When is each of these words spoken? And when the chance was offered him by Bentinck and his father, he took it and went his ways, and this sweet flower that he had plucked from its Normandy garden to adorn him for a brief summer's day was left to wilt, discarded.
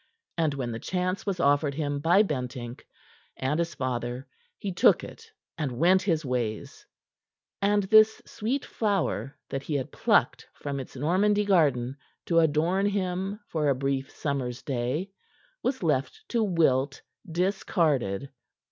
And 0.35 0.55
when 0.55 0.71
the 0.71 0.79
chance 0.79 1.27
was 1.27 1.39
offered 1.39 1.75
him 1.75 1.99
by 1.99 2.23
Bentinck 2.23 2.83
and 3.37 3.59
his 3.59 3.75
father, 3.75 4.25
he 4.57 4.71
took 4.73 5.03
it 5.03 5.29
and 5.59 5.73
went 5.77 6.01
his 6.01 6.25
ways, 6.25 6.87
and 7.61 7.83
this 7.83 8.19
sweet 8.25 8.65
flower 8.65 9.37
that 9.49 9.61
he 9.61 9.75
had 9.75 9.91
plucked 9.91 10.47
from 10.55 10.79
its 10.79 10.95
Normandy 10.95 11.45
garden 11.45 11.97
to 12.25 12.39
adorn 12.39 12.87
him 12.87 13.41
for 13.47 13.69
a 13.69 13.75
brief 13.75 14.09
summer's 14.09 14.63
day 14.63 15.11
was 15.61 15.83
left 15.83 16.23
to 16.29 16.43
wilt, 16.43 17.03
discarded. 17.31 18.31